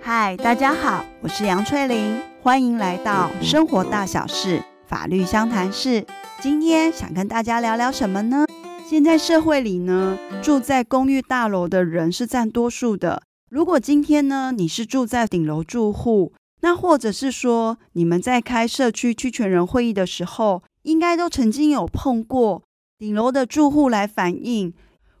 [0.00, 6.06] 嗨，大家好，我是杨翠玲，欢迎来到生活大小事法律相谈室。
[6.40, 8.46] 今天想跟大家聊聊什么呢？
[8.88, 13.22] 现在社会里呢，住在公寓大楼的人是占多数的。
[13.50, 22.62] 如果今天呢，你是住在顶楼住户，那或者是说你们在开社区区权人会议的时候，应该都曾经有碰过
[22.96, 24.72] 顶楼的住户来反映，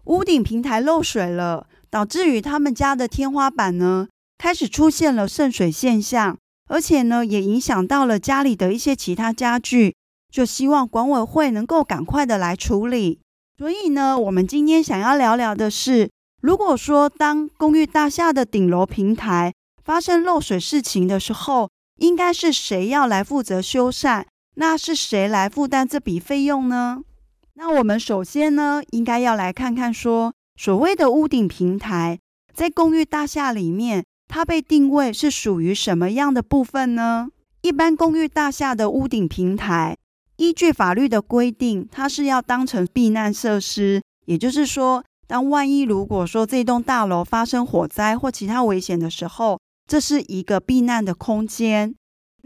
[0.04, 4.06] 屋顶平台漏水了，导致于他们家的天花板呢，
[4.38, 9.96] 开始出现了渗水现象，而且呢，也影响到了家里的一些其他家具，
[10.32, 13.18] 就希望管委会能够赶快的来处理。
[13.58, 16.08] 所以呢，我们今天想要聊聊的是，
[16.40, 19.52] 如果说当公寓大厦的顶楼平台
[19.82, 24.24] 发生漏水事情的时候，应该是谁要来负责修缮？
[24.58, 27.02] 那是谁来负担这笔费用呢？
[27.54, 32.18] 那我们首先呢，应该要来看看说，所谓的屋顶平台，
[32.54, 37.28] 在公寓大厦里面，它被定位是属于什么样的部分呢？
[37.60, 39.94] 一般公寓大厦的屋顶平台，
[40.36, 51.94] 依据法律的规定，它是要当成避难设施，也就是说，当万一如果说这栋大楼发生火灾或其他危险的时候，这是一个避难的空间。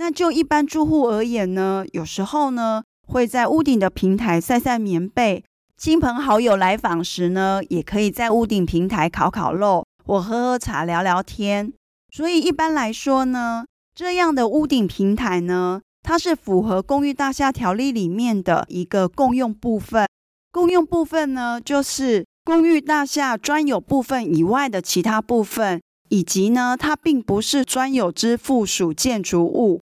[0.01, 5.45] 那就一般住户而言呢，有时候呢会在屋顶的平台晒晒棉被，
[5.77, 11.71] 亲朋好友来访时呢，也可以在屋顶平台烤烤肉或喝喝茶聊聊天。
[12.11, 20.07] 所以一般来说呢，这样的屋顶平台呢，它是符合公寓大厦条例里面的一个共用部分。
[20.51, 25.79] 共用部分呢，就是公寓大厦专有部分以外的其他部分，
[26.09, 29.80] 以及呢，它并不是专有之附属建筑物。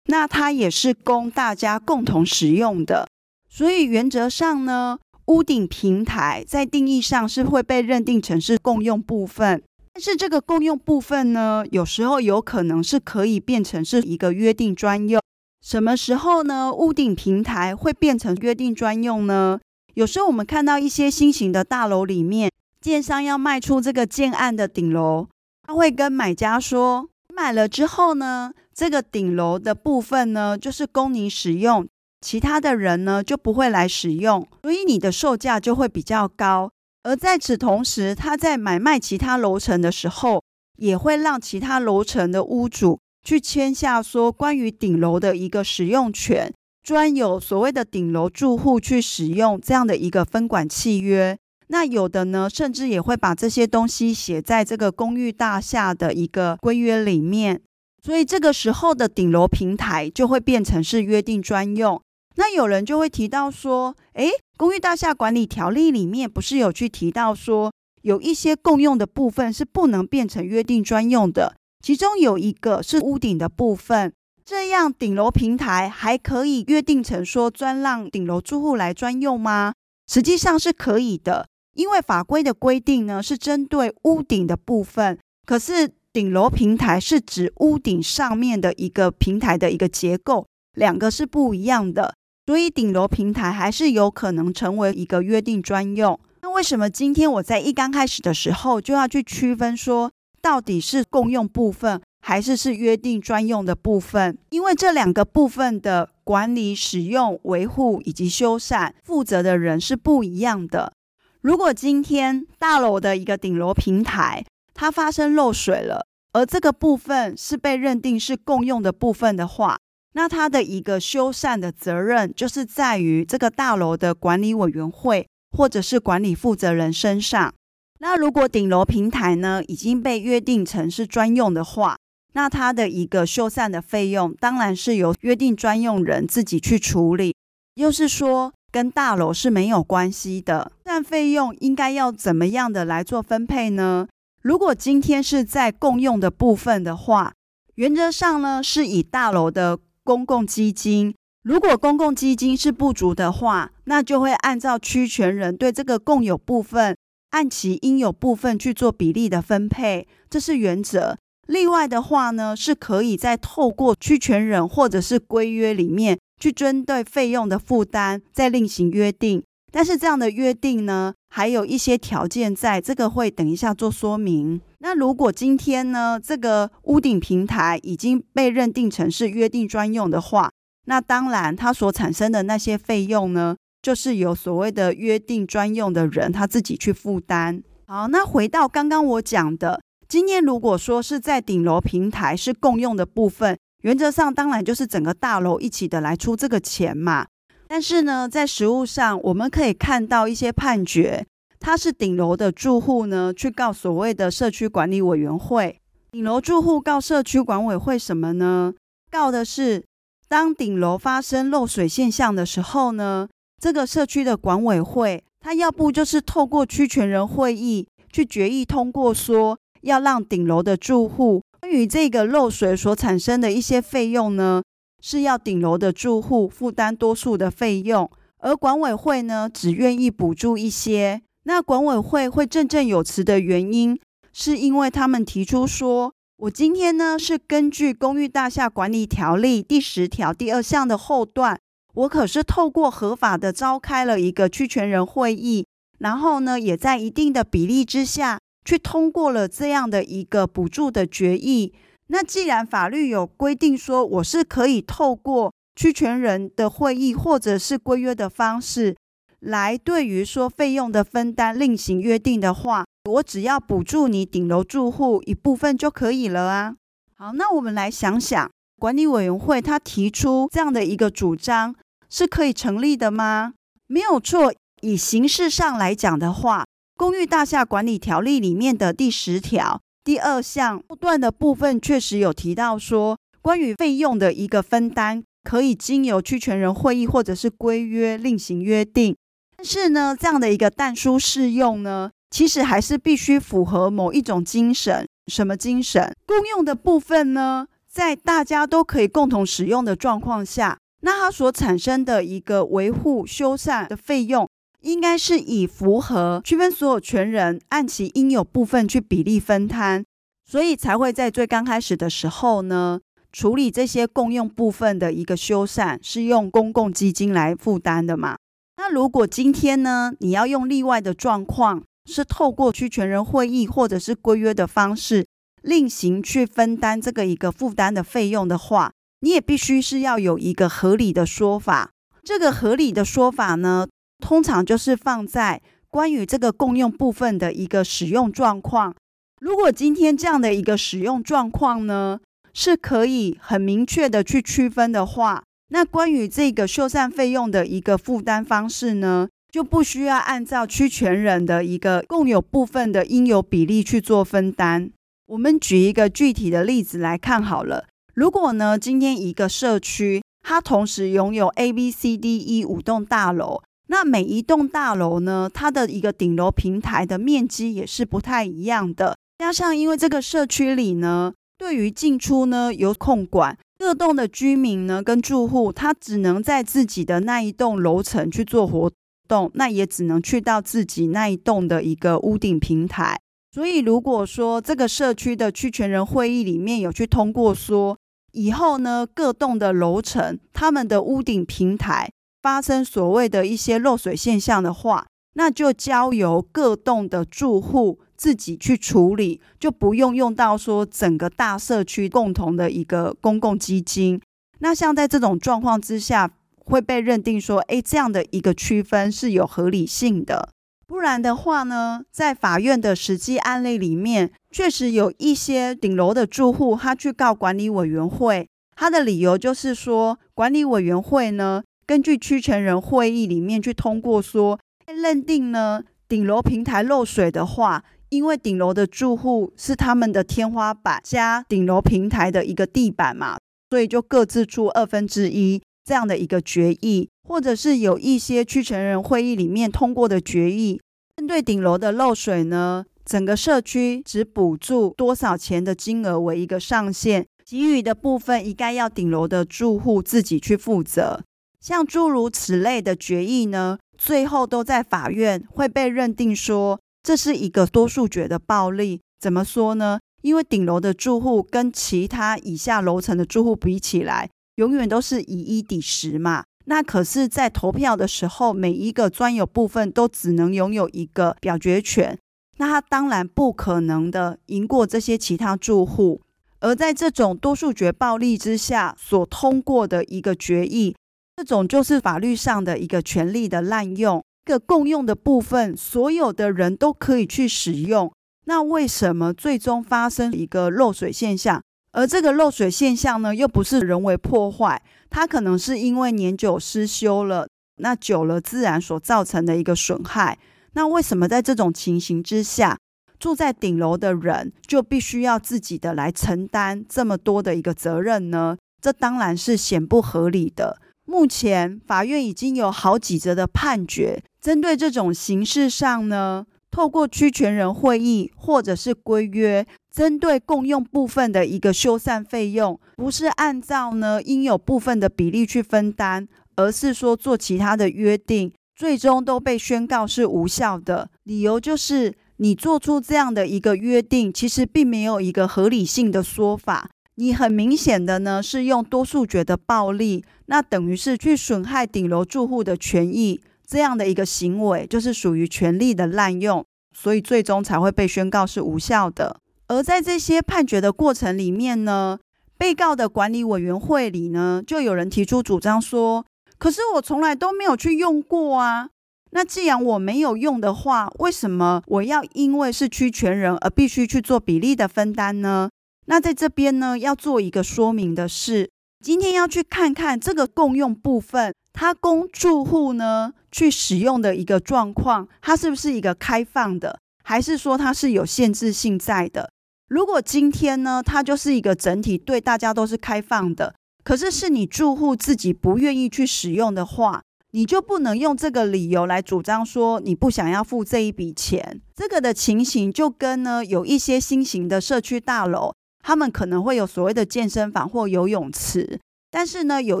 [0.06, 3.08] 那它也是供大家共同使用的，
[3.48, 9.62] 所以原则上呢，屋顶平台在定义上是会被认定成是共用部分。
[9.92, 15.20] 但是这个共用部分呢，有时候有可能是可以变成是一个约定专用。
[15.64, 16.72] 什么时候呢？
[16.72, 19.58] 屋顶平台会变成约定专用呢？
[19.94, 25.26] 有时候我们看到一些新型的大楼里面，建商要卖出这个建案的顶楼，
[25.64, 31.88] 他会跟买家说，买了之后呢，这个顶楼的部分呢，就是供你使用，
[32.20, 36.70] 其他的人呢就不会来使用，所以你的售价就会比较高。
[37.02, 40.42] 而在此同时，他在买卖其他楼层的时候，
[40.76, 51.38] 也会让其他楼层的屋主去签下说关于顶楼的一个使用权，专有所谓的顶楼住户去使用这样的一个分管契约。
[51.68, 57.62] 那有的呢，甚至也会把这些东西写在这个公寓大厦的一个规约里面。
[58.06, 62.00] 所以这个时候的顶楼平台就会变成是约定专用。
[62.36, 67.72] 那有人就会提到说，诶，公寓大厦管理条例里面不是有去提到说，
[68.02, 74.12] 有一些共用的部分是不能变成约定专用的，其中有一个是屋顶的部分。
[74.44, 79.72] 这样顶楼平台还可以约定成说专让顶楼住户来专用吗？
[80.06, 85.90] 实际上是可以的，因为法规的规定呢是针对屋顶的部分，可是。
[86.16, 92.14] 顶楼平台是指屋顶上面的一个平台的一个结构，两个是不一样的，
[92.46, 96.18] 所以顶楼平台还是有可能成为一个约定专用。
[96.40, 100.10] 那为什么今天我在一刚开始的时候就要去区分说，
[100.40, 104.38] 到底是共用部分还是是约定专用的部分？
[104.48, 110.94] 因为这两个部分的管理、使用、维护以及修缮负责的人是不一样的。
[111.42, 114.42] 如果今天大楼的一个顶楼平台，
[114.78, 116.05] 它发生漏水了，
[116.36, 119.78] 而这个部分是被认定是共用的部分的话，
[120.12, 125.26] 那它的一个修缮的责任就是在于这个大楼的管理委员会
[125.56, 127.54] 或者是管理负责人身上。
[128.00, 131.96] 那如果顶楼平台呢已经被约定成是专用的话，
[132.34, 137.34] 那它的一个修缮的费用当然是由约定专用人自己去处理，
[137.76, 140.70] 又是说跟大楼是没有关系的。
[140.84, 144.06] 但费用应该要怎么样的来做分配呢？
[144.46, 147.32] 如果今天是在共用的部分的话，
[147.74, 151.12] 原则上呢是以大楼的公共基金。
[151.42, 156.96] 如果公共基金是不足的话，那就会按照区权人对这个共有部分
[157.30, 161.18] 按其应有部分去做比例的分配，这是原则。
[161.48, 169.42] 例外的话呢，是可以再透过区权人或者是规约里面去针对费用的负担再另行约定。
[169.72, 174.58] 但是这样的约定呢，还有一些条件在，这个会等一下做说明。
[174.78, 180.50] 那如果今天呢，这个屋顶平台已经被认定成是约定专用的话，
[180.86, 187.62] 那当然它所产生的那些费用呢，就是由所谓的约定专用的人他自己去负担。
[187.86, 197.26] 好，那回到刚刚我讲的，今天如果说是在顶楼平台是共用的部分，原则上当然就是整个大楼一起的来出这个钱嘛。
[197.68, 201.26] 但是呢，在实务上，我们可以看到一些判决，
[201.58, 205.80] 它是顶楼的住户呢去告所谓的社区管理委员会，
[206.12, 208.74] 顶楼住户告社区管委会什么呢？
[209.10, 209.84] 告的是
[210.28, 213.28] 当顶楼发生漏水现象的时候呢，
[213.60, 215.22] 这个社区的管委会。
[215.38, 224.60] 他要不就是透过区权人会议去决议通过，说要让顶楼的住户关于这个漏水所产生的一些费用呢，
[225.02, 231.22] 是要顶楼的住户负担多数的费用，而管委会呢只愿意补助一些。
[231.44, 233.98] 那管委会会振振有词的原因，
[234.32, 241.58] 是因为他们提出说，我今天呢是根据《公寓大厦管理条例》第十条第二项的后段。
[241.94, 245.64] 我可是透过合法的召开了一个区权人会议，
[245.98, 251.72] 然后呢，也在一定的比例之下去通过了这样的一个补助的决议。
[252.08, 258.96] 那既然法律有规定说我是可以透过区权人的会议或者是规约的方式
[259.40, 266.74] 来对于说费用的分担另行约定的话，我只要补助你顶楼住户一部分就可以了啊。
[267.16, 271.74] 好，那我们来想想，管理委员会他提出这样的一个主张。
[272.08, 273.54] 是可以成立的吗？
[273.88, 274.54] 没有错。
[274.80, 276.62] 以形式上来讲的话，
[276.96, 289.16] 《公寓大厦管理条例》里面的第十条第二项后段的部分确实有提到说，关于费用的一个分担，可以经由区权人会议或者是规约另行约定。
[289.56, 295.04] 但是呢，这样的一个但书适用呢，其实还是必须符合某一种精神。
[295.26, 296.14] 什么精神？
[296.24, 300.78] 共用的部分呢，在大家都可以共同使用的状况下。
[301.00, 304.48] 那它所产生的一个维护修缮的费用，
[304.86, 310.04] 应该是以符合区分所有权人按其应有部分去比例分摊，
[310.48, 313.00] 所以才会在最刚开始的时候呢，
[313.32, 318.36] 处理这些共用部分的一个修缮是用公共基金来负担的嘛。
[318.76, 325.26] 那如果今天呢，你要用例外的状况，是透过区权人会议或者是规约的方式
[325.62, 331.90] 另行去分担这个一个负担的费用的话，你也必须是要有一个合理的说法。
[332.22, 338.94] 这个合理的说法呢，通常就是放在关于这个共用部分的一个使用状况。
[339.40, 342.20] 如果今天这样的一个使用状况呢，
[342.52, 354.90] 是可以很明确的去区分的话，那关于这个修缮费用的一个负担方式呢，就不需要按照区权人的一个共有部分的应有比例去做分担。
[355.26, 357.86] 我们举一个具体的例子来看好了。
[358.14, 369.16] 如果呢，今天一个社区它同时拥有 A、B、C、D、E 五栋大楼，那每一栋大楼呢，它的一个顶楼平台的面积也是不太一样的。
[369.38, 378.90] 加上因为这个社区里呢，对于进出呢有控管，各栋的居民呢跟住户，他只能在自己的那一栋楼层去做活
[379.28, 383.18] 动，那也只能去到自己那一栋的一个屋顶平台。
[383.52, 387.96] 所以如果说这个社区的区权人会议里面有去通过说，
[388.32, 392.10] 以后呢，各栋的楼层，他们的屋顶平台
[392.46, 395.04] 发生所谓的一些漏水现象的话，
[395.34, 404.22] 那就交由各栋的住户自己去处理，就不用用到说整个大社区共同的一个公共基金。
[404.60, 406.30] 那像在这种状况之下，
[406.64, 410.50] 会被认定说，诶，这样的一个区分是有合理性的。
[410.86, 433.38] 不然的话呢，在法院的实际案例里面，确实有一些顶楼的住户，他去告管理委员会，他的理由就是说，管理委员会呢，根据区权人会议里面去通过说，认定呢，顶楼平台漏水的话，因为顶楼的住户是他们的天花板加顶楼平台的一个地板嘛，
[433.70, 437.08] 所以就各自出二分之一这样的一个决议。
[437.28, 440.80] 或者是有一些区权人会议里面通过的决议，
[441.16, 451.22] 针对顶楼的漏水呢，整个社区只补助多少钱的金额为一个上限，给予的部分应该要顶楼的住户自己去负责。
[451.66, 459.00] 像诸如此类的决议呢，最后都在法院会被认定说，这是一个多数决的暴力。
[459.18, 459.98] 怎么说呢？
[460.22, 466.44] 因为顶楼的住户跟其他以下楼层的住户比起来，永远都是以一抵十嘛。
[466.66, 472.16] 那可是，在投票的时候，每一个专有部分都只能拥有一个表决权，
[472.58, 476.20] 那他当然不可能的赢过这些其他住户。
[476.60, 480.94] 而在这种多数决暴力之下所通过的一个决议，
[481.36, 484.24] 这种就是法律上的一个权利的滥用。
[484.46, 488.10] 一个共用的部分，所有的人都可以去使用。
[488.46, 491.60] 那为什么最终发生一个漏水现象？
[491.92, 500.38] 而这个漏水现象呢，又不是人为破坏，它可能是因为年久失修了，那久了自然所造成的一个损害。
[500.72, 502.78] 那为什么在这种情形之下，
[503.18, 508.56] 住在顶楼的人就必须要自己的来承担这么多的一个责任呢？
[508.80, 510.80] 这当然是显不合理的。
[511.06, 531.08] 目前法院已经有好几则的判决，针对这种形式上呢，透过区权人会议或者是规约，针对共用部分的一个修缮费用，不是按照呢应有部分的比例去分担，而是说做其他的约定，最终都被宣告是无效的。
[531.22, 536.90] 理由就是你做出这样的一个约定，其实并没有一个合理性的说法。
[537.18, 546.62] 你很明显的呢，是用多数决的暴力，那等于是去损害顶楼住户的权益，这样的一个行为就是属于权力的滥用，
[546.94, 549.40] 所以最终才会被宣告是无效的。
[549.68, 552.18] 而在这些判决的过程里面呢，
[552.58, 556.24] 被告的管理委员会里呢，就有人提出主张说，
[556.58, 558.90] 可是我从来都没有去用过啊。
[559.30, 565.70] 那既然我没有用的话，为什么我要因为是区权人而必须去做比例的分担呢？
[566.06, 568.70] 那在这边呢，要做一个说明的是，
[569.04, 579.50] 今天要去看看这个共用部分，它供住户呢去使用的一个状况，它是不是一个开放的，还是说它是有限制性在的？
[579.88, 591.80] 如果今天呢，它就是一个整体对大家都是开放的，可是是你住户自己不愿意去使用的话，你就不能用这个理由来主张说你不想要付这一笔钱。
[591.96, 595.72] 这个的情形就跟呢有一些新型的社区大楼。
[596.06, 600.00] 他们可能会有所谓的健身房或游泳池，但是呢，有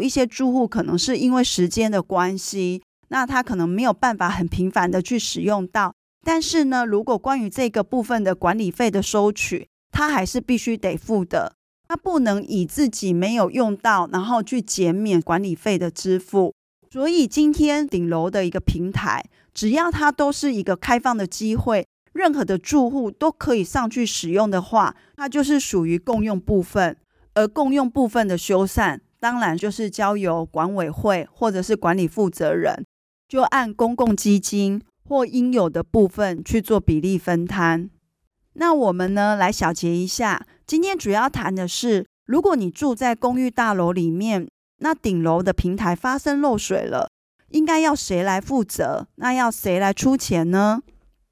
[0.00, 5.92] 一些住户可能是因为时间的关系，那他可能没有办法很频繁的去使用到。
[6.24, 11.54] 但是呢，如果关于这个部分的管理费的收取，他还是必须得付的。
[11.88, 16.54] 他不能以自己没有用到，然后去减免管理费的支付。
[16.88, 21.84] 所以今天顶楼的一个平台，只要它都是一个开放的机会。
[22.16, 26.96] 任何的住户都可以上去使用的话，它就是属于共用部分。
[27.34, 32.84] 而共用部分的修缮，当然就是交由管委会或者是管理负责人，
[33.28, 37.90] 就按公共基金或应有的部分去做比例分摊。
[38.54, 47.10] 那我们呢，来小结一下，今天主要谈的是，如果你住在公寓大楼里面，那顶楼的平台发生漏水了，
[47.50, 49.06] 应该要谁来负责？
[49.16, 50.80] 那要谁来出钱呢？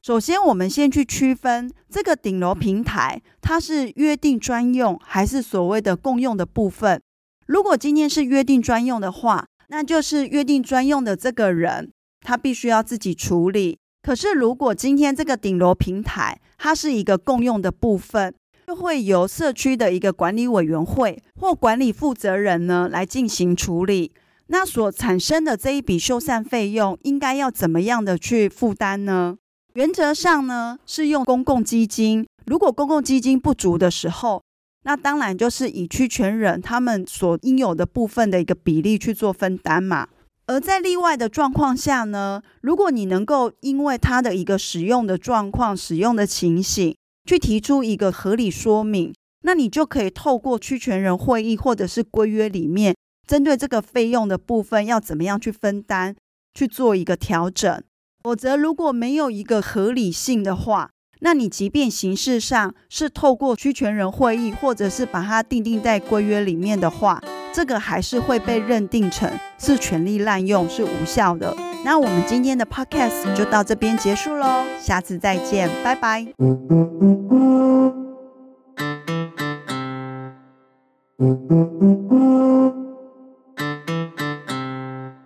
[0.04, 7.00] 首先，我们先去区分这个顶楼平台，它是约定专用还是所谓的共用的部分。
[7.46, 13.78] 如果今天是约定专用的话，那就是约定专用的这个人，他必须要自己处理。
[14.02, 18.34] 可是，如果今天这个顶楼平台它是一个共用的部分，
[18.66, 24.12] 就会由社区的一个管理委员会或管理负责人呢来进行处理。
[24.48, 29.38] 那所产生的这一笔修缮费用，应该要怎么样的去负担呢？
[29.74, 32.24] 原则上呢，是用公共基金。
[32.46, 34.40] 如果公共基金不足的时候，
[34.84, 40.06] 那当然就是以区权人他们所应有的部分的一个比例去做分担嘛。
[40.46, 46.94] 而在例外的状况下呢，如果你能够因为它的一个使用的状况、使用的情形，
[47.28, 49.12] 去提出一个合理说明，
[49.42, 52.94] 那你就可以透过区权人会议或者是规约里面，
[53.26, 56.14] 针对这个费用的部分要怎么样去分担，
[56.54, 57.82] 去做一个调整。
[58.24, 60.88] 否则，如果没有一个合理性的话，
[61.20, 67.20] 那你即便形式上是透过区权人会议，或者是把它订定在规约里面的话，
[67.52, 71.54] 这个还是会被认定成是权力滥用，是无效的。
[71.84, 76.26] 那我们今天的 podcast 就到这边结束喽，下次再见，拜拜。